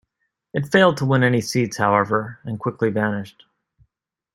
[0.51, 3.43] It failed to win any seats, however, and quickly vanished.